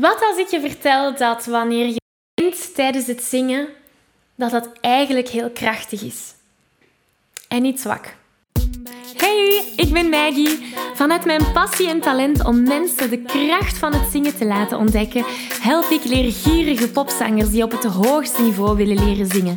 Wat 0.00 0.22
als 0.28 0.38
ik 0.38 0.48
je 0.48 0.60
vertel 0.60 1.16
dat 1.16 1.46
wanneer 1.46 1.86
je 1.86 2.00
wint 2.34 2.74
tijdens 2.74 3.06
het 3.06 3.22
zingen, 3.22 3.68
dat 4.34 4.50
dat 4.50 4.68
eigenlijk 4.80 5.28
heel 5.28 5.50
krachtig 5.50 6.02
is 6.02 6.34
en 7.48 7.62
niet 7.62 7.80
zwak? 7.80 8.16
Hey, 9.16 9.72
ik 9.76 9.92
ben 9.92 10.08
Maggie. 10.08 10.74
Vanuit 10.94 11.24
mijn 11.24 11.52
passie 11.52 11.88
en 11.88 12.00
talent 12.00 12.44
om 12.44 12.62
mensen 12.62 13.10
de 13.10 13.22
kracht 13.22 13.78
van 13.78 13.94
het 13.94 14.10
zingen 14.10 14.36
te 14.36 14.44
laten 14.44 14.78
ontdekken, 14.78 15.24
help 15.62 15.90
ik 15.90 16.04
leergierige 16.04 16.90
popzangers 16.90 17.50
die 17.50 17.62
op 17.62 17.70
het 17.70 17.84
hoogste 17.84 18.42
niveau 18.42 18.76
willen 18.76 19.04
leren 19.04 19.26
zingen. 19.26 19.56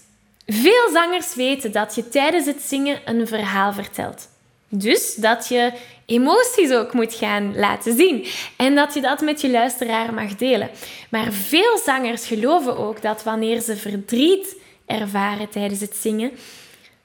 Veel 0.45 0.89
zangers 0.93 1.35
weten 1.35 1.71
dat 1.71 1.95
je 1.95 2.09
tijdens 2.09 2.45
het 2.45 2.61
zingen 2.61 2.99
een 3.05 3.27
verhaal 3.27 3.73
vertelt. 3.73 4.29
Dus 4.69 5.15
dat 5.15 5.47
je 5.47 5.71
emoties 6.05 6.71
ook 6.71 6.93
moet 6.93 7.13
gaan 7.13 7.55
laten 7.55 7.95
zien 7.95 8.25
en 8.57 8.75
dat 8.75 8.93
je 8.93 9.01
dat 9.01 9.21
met 9.21 9.41
je 9.41 9.49
luisteraar 9.49 10.13
mag 10.13 10.35
delen. 10.35 10.69
Maar 11.09 11.31
veel 11.31 11.77
zangers 11.77 12.27
geloven 12.27 12.77
ook 12.77 13.01
dat 13.01 13.23
wanneer 13.23 13.61
ze 13.61 13.77
verdriet 13.77 14.55
ervaren 14.85 15.49
tijdens 15.49 15.81
het 15.81 15.95
zingen, 15.95 16.31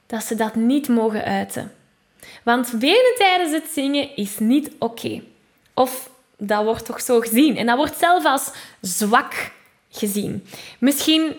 dat 0.07 0.23
ze 0.23 0.35
dat 0.35 0.55
niet 0.55 0.87
mogen 0.87 1.23
uiten. 1.23 1.71
Want 2.43 2.69
wenen 2.69 3.13
tijdens 3.17 3.51
het 3.51 3.69
zingen 3.73 4.15
is 4.15 4.39
niet 4.39 4.71
oké. 4.79 5.21
Of 5.73 6.09
dat 6.37 6.63
wordt 6.63 6.85
toch 6.85 7.01
zo 7.01 7.19
gezien. 7.19 7.57
En 7.57 7.65
dat 7.65 7.77
wordt 7.77 7.97
zelf 7.97 8.25
als 8.25 8.51
zwak 8.81 9.51
gezien. 9.89 10.47
Misschien 10.79 11.35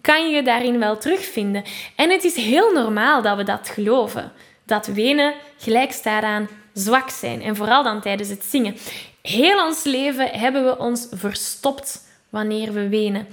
kan 0.00 0.30
je 0.30 0.42
daarin 0.42 0.78
wel 0.78 0.98
terugvinden. 0.98 1.64
En 1.96 2.10
het 2.10 2.24
is 2.24 2.36
heel 2.36 2.72
normaal 2.72 3.22
dat 3.22 3.36
we 3.36 3.42
dat 3.42 3.68
geloven. 3.68 4.32
Dat 4.66 4.86
wenen 4.86 5.34
gelijk 5.58 5.92
staat 5.92 6.22
aan 6.22 6.48
zwak 6.72 7.10
zijn. 7.10 7.42
En 7.42 7.56
vooral 7.56 7.82
dan 7.82 8.00
tijdens 8.00 8.28
het 8.28 8.44
zingen. 8.44 8.76
Heel 9.22 9.66
ons 9.66 9.84
leven 9.84 10.28
hebben 10.28 10.64
we 10.64 10.78
ons 10.78 11.06
verstopt 11.10 12.00
wanneer 12.28 12.72
we 12.72 12.88
wenen. 12.88 13.26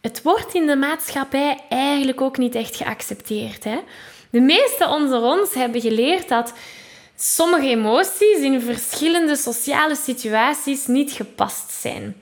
Het 0.00 0.22
wordt 0.22 0.54
in 0.54 0.66
de 0.66 0.76
maatschappij 0.76 1.58
eigenlijk 1.68 2.20
ook 2.20 2.38
niet 2.38 2.54
echt 2.54 2.76
geaccepteerd. 2.76 3.64
Hè? 3.64 3.78
De 4.30 4.40
meeste 4.40 4.88
onder 4.88 5.22
ons 5.22 5.54
hebben 5.54 5.80
geleerd 5.80 6.28
dat 6.28 6.52
sommige 7.16 7.68
emoties 7.68 8.38
in 8.38 8.60
verschillende 8.60 9.36
sociale 9.36 9.96
situaties 9.96 10.86
niet 10.86 11.12
gepast 11.12 11.72
zijn. 11.72 12.16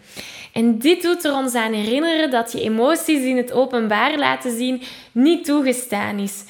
En 0.52 0.78
dit 0.78 1.02
doet 1.02 1.24
er 1.24 1.34
ons 1.34 1.54
aan 1.54 1.72
herinneren 1.72 2.30
dat 2.30 2.52
je 2.52 2.60
emoties 2.60 3.22
in 3.24 3.36
het 3.36 3.52
openbaar 3.52 4.18
laten 4.18 4.56
zien 4.56 4.82
niet 5.12 5.44
toegestaan 5.44 6.18
is. 6.18 6.44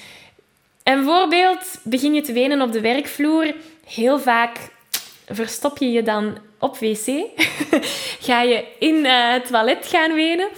Een 0.82 1.04
voorbeeld, 1.04 1.78
begin 1.82 2.14
je 2.14 2.20
te 2.20 2.32
wenen 2.32 2.62
op 2.62 2.72
de 2.72 2.80
werkvloer, 2.80 3.54
heel 3.86 4.18
vaak 4.18 4.56
verstop 5.26 5.78
je 5.78 5.92
je 5.92 6.02
dan 6.02 6.38
op 6.58 6.78
wc. 6.78 7.06
Ga 8.26 8.42
je 8.42 8.64
in 8.78 8.94
uh, 8.94 9.32
het 9.32 9.46
toilet 9.46 9.86
gaan 9.86 10.12
wenen. 10.12 10.48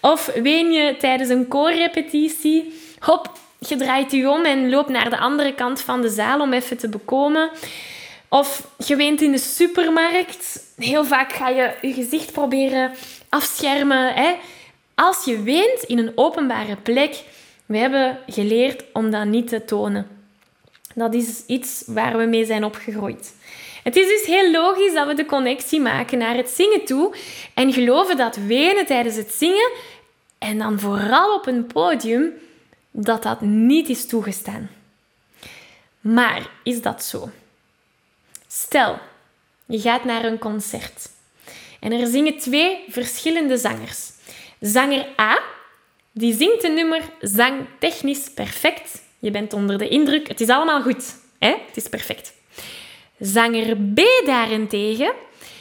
Of 0.00 0.26
ween 0.26 0.72
je 0.72 0.96
tijdens 0.96 1.30
een 1.30 1.48
koorrepetitie. 1.48 2.80
Hop, 2.98 3.30
je 3.58 3.76
draait 3.76 4.12
je 4.12 4.30
om 4.30 4.44
en 4.44 4.70
loopt 4.70 4.88
naar 4.88 5.10
de 5.10 5.18
andere 5.18 5.54
kant 5.54 5.80
van 5.80 6.02
de 6.02 6.08
zaal 6.08 6.40
om 6.40 6.52
even 6.52 6.78
te 6.78 6.88
bekomen. 6.88 7.50
Of 8.28 8.66
je 8.86 8.96
weent 8.96 9.20
in 9.20 9.32
de 9.32 9.38
supermarkt. 9.38 10.60
Heel 10.82 11.04
vaak 11.04 11.32
ga 11.32 11.48
je 11.48 11.74
je 11.80 11.92
gezicht 11.92 12.32
proberen 12.32 12.92
afschermen. 13.28 14.14
Hè? 14.14 14.34
Als 14.94 15.24
je 15.24 15.42
weent 15.42 15.82
in 15.82 15.98
een 15.98 16.12
openbare 16.14 16.76
plek, 16.76 17.22
we 17.66 17.78
hebben 17.78 18.18
geleerd 18.26 18.84
om 18.92 19.10
dat 19.10 19.24
niet 19.24 19.48
te 19.48 19.64
tonen. 19.64 20.08
Dat 20.94 21.14
is 21.14 21.42
iets 21.46 21.82
waar 21.86 22.16
we 22.16 22.24
mee 22.24 22.44
zijn 22.44 22.64
opgegroeid. 22.64 23.34
Het 23.82 23.96
is 23.96 24.06
dus 24.06 24.26
heel 24.26 24.50
logisch 24.50 24.94
dat 24.94 25.06
we 25.06 25.14
de 25.14 25.26
connectie 25.26 25.80
maken 25.80 26.18
naar 26.18 26.36
het 26.36 26.48
zingen 26.48 26.84
toe 26.84 27.14
en 27.54 27.72
geloven 27.72 28.16
dat 28.16 28.36
wenen 28.36 28.86
tijdens 28.86 29.16
het 29.16 29.32
zingen 29.32 29.70
en 30.38 30.58
dan 30.58 30.80
vooral 30.80 31.34
op 31.34 31.46
een 31.46 31.66
podium, 31.66 32.32
dat 32.90 33.22
dat 33.22 33.40
niet 33.40 33.88
is 33.88 34.06
toegestaan. 34.06 34.70
Maar 36.00 36.50
is 36.62 36.82
dat 36.82 37.04
zo? 37.04 37.30
Stel, 38.46 38.98
je 39.72 39.80
gaat 39.80 40.04
naar 40.04 40.24
een 40.24 40.38
concert 40.38 41.10
en 41.80 41.92
er 41.92 42.06
zingen 42.06 42.38
twee 42.38 42.84
verschillende 42.88 43.56
zangers. 43.56 44.10
Zanger 44.60 45.06
A, 45.20 45.38
die 46.12 46.34
zingt 46.34 46.64
een 46.64 46.74
nummer 46.74 47.00
zangtechnisch 47.20 48.30
perfect. 48.34 49.02
Je 49.18 49.30
bent 49.30 49.52
onder 49.52 49.78
de 49.78 49.88
indruk, 49.88 50.28
het 50.28 50.40
is 50.40 50.48
allemaal 50.48 50.82
goed. 50.82 51.14
Hè? 51.38 51.48
Het 51.48 51.76
is 51.76 51.88
perfect. 51.88 52.32
Zanger 53.18 53.76
B 53.76 54.00
daarentegen, 54.26 55.12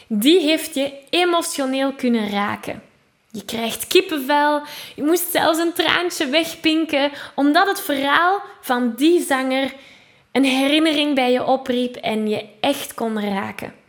die 0.07 0.39
heeft 0.39 0.75
je 0.75 0.93
emotioneel 1.09 1.93
kunnen 1.93 2.29
raken. 2.29 2.83
Je 3.31 3.45
krijgt 3.45 3.87
kippenvel, 3.87 4.61
je 4.95 5.03
moest 5.03 5.31
zelfs 5.31 5.59
een 5.59 5.73
traantje 5.73 6.27
wegpinken, 6.27 7.11
omdat 7.35 7.67
het 7.67 7.81
verhaal 7.81 8.41
van 8.61 8.93
die 8.95 9.21
zanger 9.21 9.73
een 10.31 10.43
herinnering 10.43 11.15
bij 11.15 11.31
je 11.31 11.45
opriep 11.45 11.95
en 11.95 12.29
je 12.29 12.45
echt 12.59 12.93
kon 12.93 13.21
raken. 13.21 13.80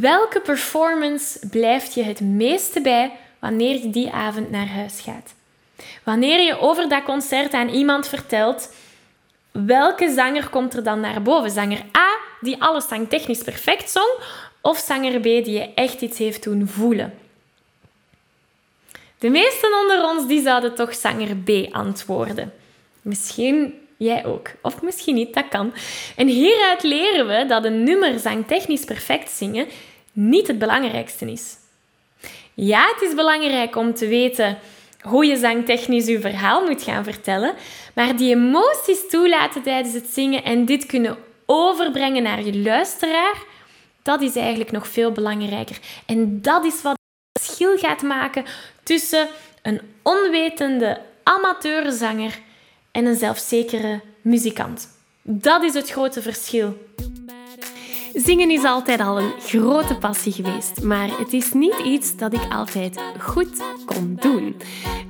Welke 0.00 0.40
performance 0.40 1.48
blijft 1.50 1.94
je 1.94 2.02
het 2.02 2.20
meeste 2.20 2.80
bij 2.80 3.12
wanneer 3.38 3.82
je 3.82 3.90
die 3.90 4.10
avond 4.10 4.50
naar 4.50 4.68
huis 4.68 5.00
gaat? 5.00 5.34
Wanneer 6.02 6.40
je 6.40 6.58
over 6.58 6.88
dat 6.88 7.02
concert 7.02 7.52
aan 7.52 7.68
iemand 7.68 8.08
vertelt, 8.08 8.74
welke 9.50 10.12
zanger 10.12 10.48
komt 10.48 10.74
er 10.74 10.82
dan 10.82 11.00
naar 11.00 11.22
boven? 11.22 11.50
Zanger 11.50 11.82
A, 11.96 12.18
die 12.40 12.62
alles 12.62 12.88
zangtechnisch 12.88 13.42
perfect 13.42 13.90
zong, 13.90 14.18
of 14.60 14.78
zanger 14.78 15.20
B, 15.20 15.22
die 15.22 15.50
je 15.50 15.74
echt 15.74 16.00
iets 16.00 16.18
heeft 16.18 16.42
doen 16.42 16.68
voelen? 16.68 17.18
De 19.18 19.30
meesten 19.30 19.80
onder 19.80 20.04
ons 20.10 20.26
die 20.28 20.42
zouden 20.42 20.74
toch 20.74 20.94
zanger 20.94 21.36
B 21.36 21.50
antwoorden. 21.70 22.52
Misschien 23.02 23.81
Jij 24.02 24.24
ook. 24.24 24.50
Of 24.62 24.82
misschien 24.82 25.14
niet, 25.14 25.34
dat 25.34 25.48
kan. 25.48 25.74
En 26.16 26.26
hieruit 26.26 26.82
leren 26.82 27.26
we 27.26 27.46
dat 27.46 27.64
een 27.64 27.82
nummer 27.82 28.18
zangtechnisch 28.18 28.84
perfect 28.84 29.30
zingen 29.30 29.66
niet 30.12 30.46
het 30.46 30.58
belangrijkste 30.58 31.30
is. 31.30 31.56
Ja, 32.54 32.88
het 32.94 33.02
is 33.08 33.14
belangrijk 33.14 33.76
om 33.76 33.94
te 33.94 34.06
weten 34.06 34.58
hoe 35.00 35.26
je 35.26 35.36
zangtechnisch 35.36 36.06
je 36.06 36.20
verhaal 36.20 36.66
moet 36.66 36.82
gaan 36.82 37.04
vertellen, 37.04 37.54
maar 37.94 38.16
die 38.16 38.34
emoties 38.34 39.08
toelaten 39.10 39.62
tijdens 39.62 39.94
het 39.94 40.06
zingen 40.06 40.44
en 40.44 40.64
dit 40.64 40.86
kunnen 40.86 41.16
overbrengen 41.46 42.22
naar 42.22 42.42
je 42.42 42.56
luisteraar, 42.56 43.42
dat 44.02 44.20
is 44.20 44.36
eigenlijk 44.36 44.72
nog 44.72 44.88
veel 44.88 45.12
belangrijker. 45.12 45.78
En 46.06 46.42
dat 46.42 46.64
is 46.64 46.82
wat 46.82 46.98
het 47.32 47.44
verschil 47.44 47.76
gaat 47.76 48.02
maken 48.02 48.44
tussen 48.82 49.28
een 49.62 49.80
onwetende 50.02 51.00
amateurzanger 51.22 52.38
en 52.92 53.06
een 53.06 53.16
zelfzekere 53.16 54.00
muzikant. 54.20 54.88
Dat 55.22 55.62
is 55.62 55.74
het 55.74 55.90
grote 55.90 56.22
verschil. 56.22 56.76
Zingen 58.14 58.50
is 58.50 58.64
altijd 58.64 59.00
al 59.00 59.20
een 59.20 59.32
grote 59.40 59.96
passie 59.96 60.32
geweest, 60.32 60.82
maar 60.82 61.18
het 61.18 61.32
is 61.32 61.52
niet 61.52 61.78
iets 61.84 62.16
dat 62.16 62.32
ik 62.32 62.46
altijd 62.50 63.00
goed 63.18 63.62
kon 63.86 64.18
doen. 64.20 64.56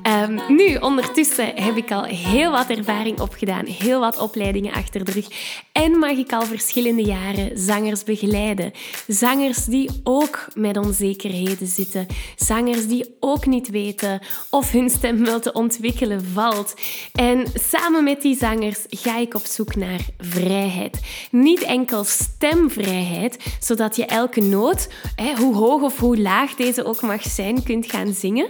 Um, 0.07 0.41
nu, 0.49 0.77
ondertussen 0.77 1.53
heb 1.55 1.77
ik 1.77 1.91
al 1.91 2.05
heel 2.05 2.51
wat 2.51 2.69
ervaring 2.69 3.21
opgedaan, 3.21 3.67
heel 3.67 4.01
wat 4.01 4.19
opleidingen 4.19 4.73
achter 4.73 5.05
de 5.05 5.13
rug 5.13 5.27
en 5.73 5.99
mag 5.99 6.11
ik 6.11 6.33
al 6.33 6.43
verschillende 6.43 7.03
jaren 7.03 7.59
zangers 7.59 8.05
begeleiden. 8.05 8.73
Zangers 9.07 9.65
die 9.65 9.91
ook 10.03 10.47
met 10.55 10.77
onzekerheden 10.77 11.67
zitten, 11.67 12.07
zangers 12.37 12.87
die 12.87 13.17
ook 13.21 13.47
niet 13.47 13.71
weten 13.71 14.21
of 14.51 14.73
hun 14.73 14.91
stem 14.91 15.25
wel 15.25 15.41
te 15.41 15.53
ontwikkelen 15.53 16.25
valt. 16.33 16.75
En 17.13 17.47
samen 17.55 18.05
met 18.05 18.23
die 18.23 18.37
zangers 18.37 18.79
ga 18.89 19.19
ik 19.19 19.35
op 19.35 19.45
zoek 19.45 19.77
naar 19.77 20.01
vrijheid. 20.19 21.01
Niet 21.31 21.63
enkel 21.63 22.05
stemvrijheid, 22.05 23.57
zodat 23.61 23.97
je 23.97 24.07
elke 24.07 24.41
noot, 24.41 24.89
hoe 25.37 25.55
hoog 25.55 25.83
of 25.83 25.99
hoe 25.99 26.19
laag 26.19 26.55
deze 26.55 26.85
ook 26.85 27.03
mag 27.03 27.23
zijn, 27.23 27.63
kunt 27.63 27.91
gaan 27.91 28.13
zingen, 28.13 28.49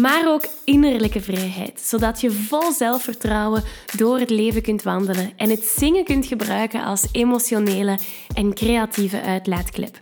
maar 0.00 0.32
ook 0.32 0.44
innerlijke 0.64 1.20
vrijheid, 1.20 1.80
zodat 1.80 2.20
je 2.20 2.30
vol 2.30 2.72
zelfvertrouwen 2.72 3.62
door 3.96 4.18
het 4.18 4.30
leven 4.30 4.62
kunt 4.62 4.82
wandelen 4.82 5.32
en 5.36 5.50
het 5.50 5.64
zingen 5.64 6.04
kunt 6.04 6.26
gebruiken 6.26 6.84
als 6.84 7.06
emotionele 7.12 7.98
en 8.34 8.54
creatieve 8.54 9.22
uitlaatklep. 9.22 10.00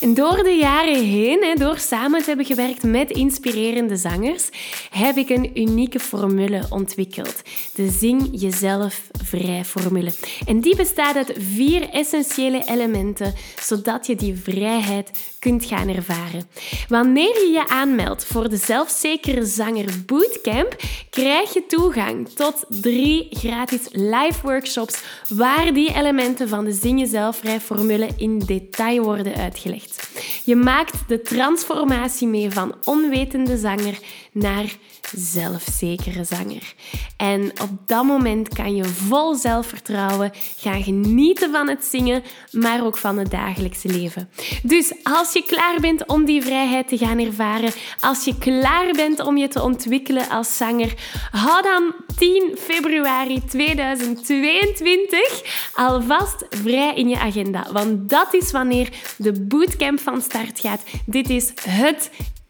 En 0.00 0.14
door 0.14 0.42
de 0.42 0.56
jaren 0.60 1.04
heen, 1.04 1.54
door 1.58 1.78
samen 1.78 2.20
te 2.20 2.26
hebben 2.26 2.46
gewerkt 2.46 2.82
met 2.82 3.10
inspirerende 3.10 3.96
zangers, 3.96 4.48
heb 4.90 5.16
ik 5.16 5.28
een 5.28 5.60
unieke 5.60 6.00
formule 6.00 6.62
ontwikkeld. 6.68 7.42
De 7.74 7.88
Zing 7.88 8.28
Jezelf 8.32 9.02
Vrij 9.22 9.64
formule. 9.64 10.12
En 10.46 10.60
die 10.60 10.76
bestaat 10.76 11.16
uit 11.16 11.32
vier 11.38 11.88
essentiële 11.88 12.62
elementen, 12.66 13.34
zodat 13.60 14.06
je 14.06 14.16
die 14.16 14.36
vrijheid 14.36 15.10
kunt 15.44 15.64
gaan 15.64 15.88
ervaren. 15.88 16.48
Wanneer 16.88 17.34
je 17.34 17.50
je 17.52 17.68
aanmeldt 17.68 18.24
voor 18.24 18.48
de 18.48 18.56
Zelfzekere 18.56 19.44
Zanger 19.44 20.04
Bootcamp, 20.06 20.76
krijg 21.10 21.54
je 21.54 21.66
toegang 21.66 22.28
tot 22.28 22.64
drie 22.68 23.26
gratis 23.30 23.80
live 23.90 24.38
workshops 24.42 25.02
waar 25.28 25.72
die 25.72 25.94
elementen 25.94 26.48
van 26.48 26.64
de 26.64 26.72
Zing 26.72 27.00
Jezelf 27.00 27.36
Vrij 27.36 27.60
formule 27.60 28.08
in 28.16 28.38
detail 28.38 29.02
worden 29.02 29.34
uitgelegd. 29.34 30.08
Je 30.44 30.56
maakt 30.56 31.08
de 31.08 31.20
transformatie 31.20 32.28
mee 32.28 32.50
van 32.50 32.74
onwetende 32.84 33.56
zanger 33.58 33.98
naar 34.32 34.76
zelfzekere 35.16 36.24
zanger. 36.24 36.74
En 37.16 37.52
op 37.62 37.70
dat 37.86 38.04
moment 38.04 38.48
kan 38.48 38.74
je 38.74 38.84
vol 38.84 39.34
zelfvertrouwen 39.34 40.32
gaan 40.56 40.82
genieten 40.82 41.50
van 41.50 41.68
het 41.68 41.84
zingen, 41.84 42.22
maar 42.50 42.84
ook 42.84 42.96
van 42.96 43.18
het 43.18 43.30
dagelijkse 43.30 43.88
leven. 43.88 44.30
Dus 44.62 44.92
als 45.02 45.33
je 45.34 45.42
klaar 45.42 45.80
bent 45.80 46.06
om 46.06 46.24
die 46.24 46.42
vrijheid 46.42 46.88
te 46.88 46.98
gaan 46.98 47.18
ervaren, 47.18 47.72
als 48.00 48.24
je 48.24 48.38
klaar 48.38 48.92
bent 48.92 49.20
om 49.20 49.36
je 49.36 49.48
te 49.48 49.62
ontwikkelen 49.62 50.28
als 50.28 50.56
zanger, 50.56 50.94
hou 51.30 51.62
dan 51.62 51.94
10 52.16 52.56
februari 52.58 53.42
2022 53.48 55.70
alvast 55.74 56.46
vrij 56.50 56.94
in 56.94 57.08
je 57.08 57.18
agenda. 57.18 57.66
Want 57.72 58.10
dat 58.10 58.34
is 58.34 58.50
wanneer 58.50 58.88
de 59.16 59.40
bootcamp 59.40 60.00
van 60.00 60.20
start 60.20 60.60
gaat. 60.60 60.82
Dit 61.06 61.30
is 61.30 61.52
het 61.68 62.10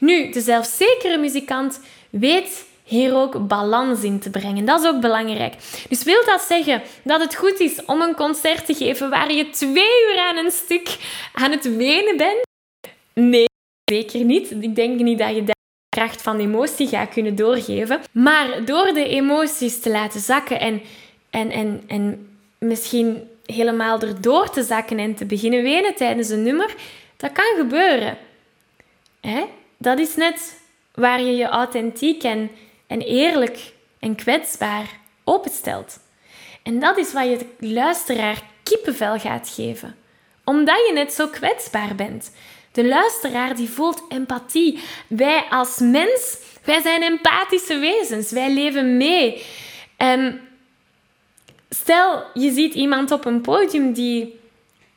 Nu, 0.00 0.30
de 0.30 0.40
zelfzekere 0.40 1.18
muzikant 1.18 1.80
weet 2.10 2.64
hier 2.84 3.14
ook 3.14 3.46
balans 3.46 4.02
in 4.02 4.18
te 4.18 4.30
brengen. 4.30 4.64
Dat 4.64 4.80
is 4.80 4.86
ook 4.86 5.00
belangrijk. 5.00 5.54
Dus 5.88 6.02
wil 6.02 6.24
dat 6.24 6.40
zeggen 6.40 6.82
dat 7.02 7.20
het 7.20 7.34
goed 7.34 7.60
is 7.60 7.84
om 7.84 8.00
een 8.00 8.14
concert 8.14 8.66
te 8.66 8.74
geven 8.74 9.10
waar 9.10 9.32
je 9.32 9.50
twee 9.50 10.08
uur 10.10 10.18
aan 10.18 10.36
een 10.36 10.50
stuk 10.50 10.96
aan 11.32 11.50
het 11.50 11.76
wenen 11.76 12.16
bent? 12.16 12.40
Nee, 13.14 13.46
zeker 13.84 14.24
niet. 14.24 14.50
Ik 14.50 14.74
denk 14.74 15.00
niet 15.00 15.18
dat 15.18 15.34
je 15.34 15.44
daar 15.44 15.58
kracht 15.88 16.22
van 16.22 16.38
emotie 16.38 16.88
gaat 16.88 17.12
kunnen 17.12 17.36
doorgeven. 17.36 18.00
Maar 18.12 18.64
door 18.64 18.92
de 18.92 19.08
emoties 19.08 19.80
te 19.80 19.90
laten 19.90 20.20
zakken 20.20 20.60
en, 20.60 20.82
en, 21.30 21.50
en, 21.50 21.82
en 21.86 22.28
misschien 22.58 23.28
helemaal 23.44 24.00
erdoor 24.00 24.50
te 24.50 24.62
zakken 24.62 24.98
en 24.98 25.14
te 25.14 25.24
beginnen 25.24 25.62
wenen 25.62 25.94
tijdens 25.94 26.28
een 26.28 26.42
nummer, 26.42 26.74
dat 27.16 27.32
kan 27.32 27.54
gebeuren. 27.56 28.18
Hè? 29.20 29.44
Dat 29.82 29.98
is 29.98 30.16
net 30.16 30.60
waar 30.94 31.20
je 31.20 31.36
je 31.36 31.46
authentiek 31.46 32.22
en, 32.22 32.50
en 32.86 33.00
eerlijk 33.00 33.72
en 33.98 34.14
kwetsbaar 34.14 34.86
openstelt. 35.24 35.98
En 36.62 36.80
dat 36.80 36.96
is 36.96 37.12
wat 37.12 37.24
je 37.24 37.38
de 37.38 37.66
luisteraar 37.66 38.42
kippenvel 38.62 39.18
gaat 39.18 39.48
geven. 39.48 39.96
Omdat 40.44 40.76
je 40.86 40.92
net 40.92 41.12
zo 41.12 41.28
kwetsbaar 41.28 41.94
bent. 41.94 42.32
De 42.72 42.86
luisteraar 42.86 43.56
die 43.56 43.68
voelt 43.68 44.02
empathie. 44.08 44.80
Wij 45.06 45.44
als 45.50 45.78
mens, 45.78 46.38
wij 46.64 46.80
zijn 46.80 47.02
empathische 47.02 47.78
wezens. 47.78 48.30
Wij 48.30 48.52
leven 48.52 48.96
mee. 48.96 49.42
En 49.96 50.40
stel, 51.68 52.24
je 52.34 52.52
ziet 52.52 52.74
iemand 52.74 53.10
op 53.10 53.24
een 53.24 53.40
podium 53.40 53.92
die, 53.92 54.40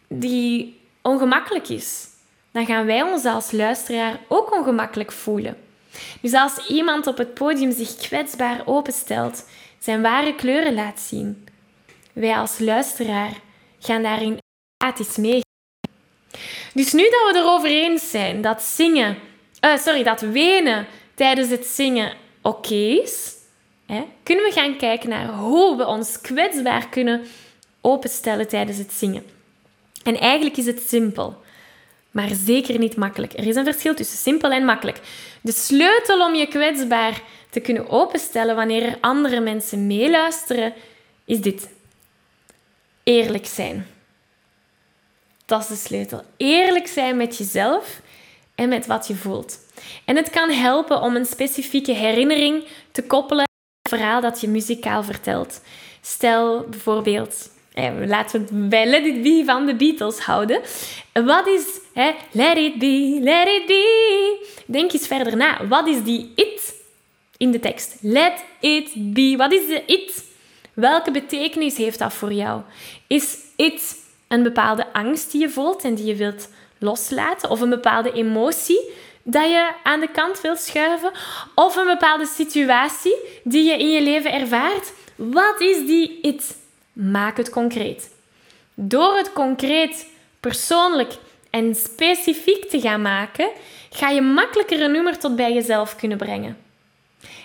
die 0.07 0.79
ongemakkelijk 1.01 1.69
is. 1.69 2.07
Dan 2.53 2.65
gaan 2.65 2.85
wij 2.85 3.01
ons 3.01 3.25
als 3.25 3.51
luisteraar 3.51 4.19
ook 4.27 4.57
ongemakkelijk 4.57 5.11
voelen. 5.11 5.57
Dus 6.21 6.33
als 6.33 6.67
iemand 6.67 7.07
op 7.07 7.17
het 7.17 7.33
podium 7.33 7.71
zich 7.71 7.95
kwetsbaar 7.95 8.61
openstelt, 8.65 9.45
zijn 9.79 10.01
ware 10.01 10.35
kleuren 10.35 10.73
laat 10.73 10.99
zien, 10.99 11.47
wij 12.13 12.35
als 12.35 12.59
luisteraar 12.59 13.31
gaan 13.79 14.03
daarin 14.03 14.37
empathisch 14.77 15.17
mee. 15.17 15.41
Dus 16.73 16.93
nu 16.93 17.03
dat 17.03 17.31
we 17.31 17.39
erover 17.39 17.69
eens 17.69 18.09
zijn 18.09 18.41
dat 18.41 18.61
zingen, 18.61 19.17
uh, 19.65 19.77
sorry, 19.77 20.03
dat 20.03 20.21
wenen 20.21 20.85
tijdens 21.15 21.49
het 21.49 21.65
zingen 21.65 22.13
oké 22.41 22.75
is, 22.75 23.33
hè, 23.85 24.03
kunnen 24.23 24.45
we 24.45 24.51
gaan 24.51 24.77
kijken 24.77 25.09
naar 25.09 25.27
hoe 25.27 25.77
we 25.77 25.85
ons 25.85 26.21
kwetsbaar 26.21 26.89
kunnen 26.89 27.25
openstellen 27.81 28.47
tijdens 28.47 28.77
het 28.77 28.93
zingen. 28.93 29.25
En 30.03 30.19
eigenlijk 30.19 30.57
is 30.57 30.65
het 30.65 30.81
simpel 30.87 31.42
maar 32.13 32.29
zeker 32.45 32.79
niet 32.79 32.95
makkelijk. 32.95 33.33
Er 33.33 33.47
is 33.47 33.55
een 33.55 33.63
verschil 33.63 33.95
tussen 33.95 34.17
simpel 34.17 34.51
en 34.51 34.65
makkelijk. 34.65 34.99
De 35.41 35.51
sleutel 35.51 36.25
om 36.25 36.35
je 36.35 36.47
kwetsbaar 36.47 37.21
te 37.49 37.59
kunnen 37.59 37.89
openstellen 37.89 38.55
wanneer 38.55 38.83
er 38.83 38.97
andere 39.01 39.39
mensen 39.39 39.87
meeluisteren, 39.87 40.73
is 41.25 41.41
dit. 41.41 41.69
Eerlijk 43.03 43.45
zijn. 43.45 43.87
Dat 45.45 45.61
is 45.61 45.67
de 45.67 45.75
sleutel. 45.75 46.23
Eerlijk 46.37 46.87
zijn 46.87 47.17
met 47.17 47.37
jezelf 47.37 48.01
en 48.55 48.69
met 48.69 48.85
wat 48.85 49.07
je 49.07 49.15
voelt. 49.15 49.59
En 50.05 50.15
het 50.15 50.29
kan 50.29 50.49
helpen 50.49 51.01
om 51.01 51.15
een 51.15 51.25
specifieke 51.25 51.91
herinnering 51.91 52.63
te 52.91 53.03
koppelen 53.03 53.45
aan 53.45 53.81
het 53.81 53.99
verhaal 53.99 54.21
dat 54.21 54.41
je 54.41 54.47
muzikaal 54.47 55.03
vertelt. 55.03 55.61
Stel 56.01 56.65
bijvoorbeeld, 56.69 57.49
laten 58.05 58.39
we 58.39 58.45
het 58.45 58.69
bij 58.69 58.85
Let 58.85 59.05
It 59.05 59.21
Be 59.21 59.43
van 59.45 59.65
de 59.65 59.75
Beatles 59.75 60.19
houden. 60.19 60.61
Wat 61.13 61.47
is 61.47 61.79
Let 62.31 62.57
It 62.57 62.79
Be, 62.79 63.19
Let 63.21 63.47
It 63.47 63.65
Be? 63.65 64.47
Denk 64.65 64.93
eens 64.93 65.07
verder 65.07 65.37
na. 65.37 65.67
Wat 65.67 65.87
is 65.87 66.03
die 66.03 66.31
it 66.35 66.75
in 67.37 67.51
de 67.51 67.59
tekst? 67.59 67.97
Let 68.01 68.43
It 68.59 68.91
Be. 68.95 69.33
Wat 69.37 69.53
is 69.53 69.67
de 69.67 69.83
it? 69.85 70.23
Welke 70.73 71.11
betekenis 71.11 71.77
heeft 71.77 71.99
dat 71.99 72.13
voor 72.13 72.33
jou? 72.33 72.61
Is 73.07 73.37
it 73.55 73.95
een 74.27 74.43
bepaalde 74.43 74.93
angst 74.93 75.31
die 75.31 75.41
je 75.41 75.49
voelt 75.49 75.83
en 75.83 75.95
die 75.95 76.05
je 76.05 76.15
wilt 76.15 76.49
loslaten? 76.79 77.49
Of 77.49 77.61
een 77.61 77.69
bepaalde 77.69 78.11
emotie 78.11 78.89
dat 79.23 79.45
je 79.49 79.71
aan 79.83 79.99
de 79.99 80.11
kant 80.11 80.41
wilt 80.41 80.59
schuiven? 80.59 81.11
Of 81.55 81.75
een 81.75 81.85
bepaalde 81.85 82.25
situatie 82.25 83.15
die 83.43 83.63
je 83.63 83.77
in 83.77 83.89
je 83.89 84.01
leven 84.01 84.31
ervaart? 84.31 84.93
Wat 85.15 85.61
is 85.61 85.77
die 85.77 86.19
it? 86.21 86.61
Maak 86.93 87.37
het 87.37 87.49
concreet. 87.49 88.11
Door 88.73 89.17
het 89.17 89.33
concreet, 89.33 90.07
persoonlijk 90.39 91.13
en 91.49 91.75
specifiek 91.75 92.69
te 92.69 92.81
gaan 92.81 93.01
maken, 93.01 93.49
ga 93.89 94.09
je 94.09 94.21
makkelijker 94.21 94.81
een 94.81 94.91
nummer 94.91 95.19
tot 95.19 95.35
bij 95.35 95.53
jezelf 95.53 95.95
kunnen 95.95 96.17
brengen. 96.17 96.57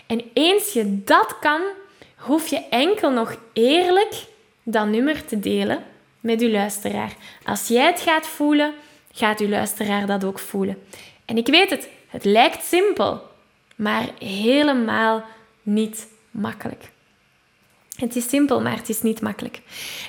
En 0.07 0.23
eens 0.33 0.73
je 0.73 1.05
dat 1.05 1.39
kan, 1.41 1.61
hoef 2.17 2.47
je 2.49 2.63
enkel 2.71 3.11
nog 3.11 3.37
eerlijk 3.53 4.15
dat 4.63 4.87
nummer 4.87 5.25
te 5.25 5.41
delen 5.41 5.85
met 6.21 6.41
je 6.41 6.51
luisteraar. 6.51 7.13
Als 7.45 7.69
jij 7.69 7.87
het 7.87 8.01
gaat 8.01 8.27
voelen, 8.27 8.75
gaat 9.13 9.39
je 9.39 9.49
luisteraar 9.49 10.07
dat 10.07 10.25
ook 10.25 10.39
voelen. 10.39 10.83
En 11.25 11.37
ik 11.37 11.47
weet 11.47 11.71
het, 11.71 11.89
het 12.09 12.25
lijkt 12.25 12.65
simpel, 12.65 13.23
maar 13.77 14.09
helemaal 14.19 15.25
niet 15.63 16.07
makkelijk. 16.31 16.91
Het 18.01 18.17
is 18.17 18.29
simpel, 18.29 18.61
maar 18.61 18.77
het 18.77 18.89
is 18.89 19.03
niet 19.03 19.21
makkelijk. 19.21 19.61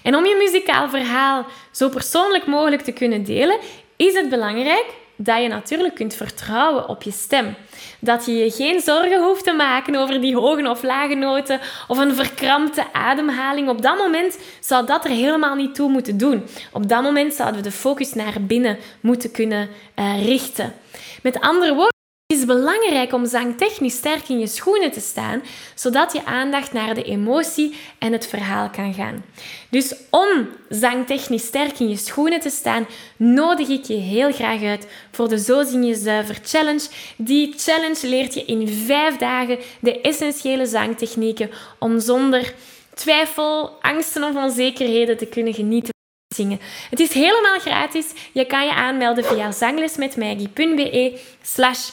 En 0.04 0.16
om 0.16 0.26
je 0.26 0.36
muzikaal 0.36 0.90
verhaal 0.90 1.46
zo 1.72 1.90
persoonlijk 1.90 2.46
mogelijk 2.46 2.82
te 2.82 2.92
kunnen 2.92 3.24
delen, 3.24 3.58
is 3.96 4.14
het 4.14 4.30
belangrijk 4.30 4.86
dat 5.16 5.42
je 5.42 5.48
natuurlijk 5.48 5.96
kunt 5.96 6.14
vertrouwen 6.14 6.88
op 6.88 7.04
je 7.04 7.12
stem. 7.12 7.56
Dat 8.00 8.26
je 8.26 8.34
je 8.34 8.52
geen 8.52 8.80
zorgen 8.80 9.24
hoeft 9.24 9.44
te 9.44 9.52
maken 9.52 9.96
over 9.96 10.22
die 10.22 10.36
hoge 10.36 10.70
of 10.70 10.84
lage 10.84 11.16
noten 11.16 11.60
of 11.88 11.98
een 11.98 12.16
verkrampte 12.16 12.94
ademhaling. 12.94 13.70
Op 13.70 13.82
dat 13.82 13.98
moment 13.98 14.40
zou 14.60 14.86
dat 14.86 15.06
er 15.06 15.12
helemaal 15.12 15.56
niet 15.56 15.76
toe 15.76 15.90
moeten 15.90 16.18
doen. 16.18 16.44
Op 16.72 16.90
dat 16.90 17.02
moment 17.02 17.34
zouden 17.34 17.58
we 17.64 17.70
de 17.70 17.76
focus 17.76 18.14
naar 18.14 18.34
binnen 18.42 18.78
moeten 19.02 19.32
kunnen 19.32 19.70
uh, 19.96 20.26
richten. 20.26 20.74
Met 21.22 21.40
andere 21.40 21.74
woorden, 21.74 21.99
is 22.40 22.46
belangrijk 22.46 23.14
om 23.14 23.26
zangtechnisch 23.26 23.96
sterk 23.96 24.30
in 24.30 24.40
je 24.40 24.48
schoenen 24.48 24.92
te 24.92 25.00
staan, 25.00 25.42
zodat 25.76 26.14
je 26.14 26.26
aandacht 26.26 26.74
naar 26.74 26.96
de 26.96 27.04
emotie 27.04 27.76
en 28.00 28.12
het 28.12 28.28
verhaal 28.28 28.70
kan 28.70 28.94
gaan. 28.94 29.26
Dus 29.70 29.96
om 30.10 30.50
zangtechnisch 30.70 31.46
sterk 31.46 31.80
in 31.80 31.90
je 31.90 31.98
schoenen 31.98 32.40
te 32.40 32.50
staan, 32.50 32.88
nodig 33.18 33.68
ik 33.68 33.84
je 33.84 33.94
heel 33.94 34.32
graag 34.32 34.64
uit 34.64 34.88
voor 35.12 35.30
de 35.30 35.40
Zo 35.40 35.64
Zing 35.64 35.86
Je 35.86 35.96
Zuiver 35.96 36.40
Challenge. 36.44 36.88
Die 37.18 37.54
challenge 37.58 38.08
leert 38.08 38.34
je 38.34 38.46
in 38.46 38.68
vijf 38.68 39.18
dagen 39.18 39.58
de 39.80 40.02
essentiële 40.02 40.66
zangtechnieken 40.66 41.52
om 41.80 42.00
zonder 42.00 42.54
twijfel, 42.94 43.78
angsten 43.82 44.24
of 44.24 44.36
onzekerheden 44.36 45.18
te 45.18 45.26
kunnen 45.26 45.54
genieten. 45.54 45.94
Zingen. 46.36 46.60
Het 46.90 47.00
is 47.00 47.14
helemaal 47.14 47.60
gratis. 47.60 48.06
Je 48.32 48.46
kan 48.46 48.66
je 48.66 48.74
aanmelden 48.74 49.24
via 49.26 49.52
zanglesmetmaggie.be 49.52 51.20
slash 51.42 51.90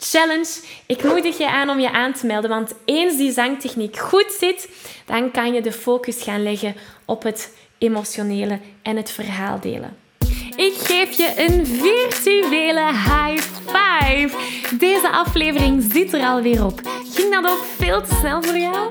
challenge. 0.00 0.60
Ik 0.86 1.02
moedig 1.04 1.38
je 1.38 1.50
aan 1.50 1.70
om 1.70 1.78
je 1.78 1.90
aan 1.90 2.12
te 2.12 2.26
melden, 2.26 2.50
want 2.50 2.74
eens 2.84 3.16
die 3.16 3.32
zangtechniek 3.32 3.98
goed 3.98 4.36
zit, 4.38 4.68
dan 5.06 5.30
kan 5.30 5.54
je 5.54 5.62
de 5.62 5.72
focus 5.72 6.22
gaan 6.22 6.42
leggen 6.42 6.74
op 7.04 7.22
het 7.22 7.54
emotionele 7.78 8.60
en 8.82 8.96
het 8.96 9.10
verhaal 9.10 9.60
delen. 9.60 9.96
Ik 10.56 10.74
geef 10.74 11.16
je 11.16 11.32
een 11.36 11.66
virtuele 11.66 12.86
high 12.86 13.42
five. 13.66 14.36
Deze 14.78 15.10
aflevering 15.10 15.92
zit 15.92 16.12
er 16.12 16.20
alweer 16.20 16.64
op. 16.64 16.80
Ging 17.14 17.34
dat 17.34 17.50
ook 17.50 17.64
veel 17.78 18.02
te 18.02 18.14
snel 18.20 18.42
voor 18.42 18.58
jou? 18.58 18.90